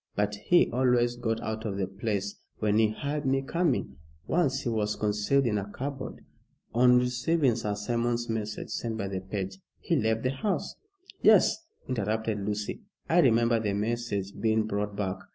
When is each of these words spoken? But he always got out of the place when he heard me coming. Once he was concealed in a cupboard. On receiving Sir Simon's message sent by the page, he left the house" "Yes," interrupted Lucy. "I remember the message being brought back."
But 0.15 0.33
he 0.47 0.67
always 0.71 1.15
got 1.15 1.39
out 1.41 1.63
of 1.63 1.77
the 1.77 1.85
place 1.85 2.35
when 2.57 2.79
he 2.79 2.87
heard 2.89 3.23
me 3.23 3.43
coming. 3.43 3.97
Once 4.25 4.61
he 4.61 4.69
was 4.69 4.95
concealed 4.95 5.45
in 5.45 5.59
a 5.59 5.69
cupboard. 5.69 6.25
On 6.73 6.97
receiving 6.97 7.55
Sir 7.55 7.75
Simon's 7.75 8.27
message 8.27 8.69
sent 8.69 8.97
by 8.97 9.07
the 9.09 9.19
page, 9.19 9.59
he 9.79 9.95
left 9.95 10.23
the 10.23 10.31
house" 10.31 10.73
"Yes," 11.21 11.55
interrupted 11.87 12.39
Lucy. 12.39 12.81
"I 13.07 13.19
remember 13.19 13.59
the 13.59 13.73
message 13.73 14.31
being 14.41 14.65
brought 14.65 14.95
back." 14.95 15.17